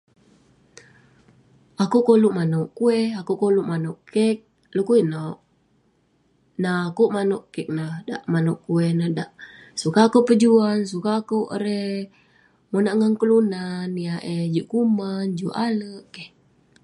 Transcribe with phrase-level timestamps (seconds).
[1.83, 4.37] Akouk koluk manouk kueh, akouk koluk manouk kek.
[4.75, 5.37] Dukuk inouk?
[6.61, 8.23] Nak akouk manouk kek ineh dak,
[8.65, 9.29] kueh ineh dak,
[9.81, 11.95] sukat akouk pejuan, sukat akouk erei
[12.71, 15.95] monak ngan kelunan yah eh juk kuman, juk ale'.
[16.13, 16.29] Keh.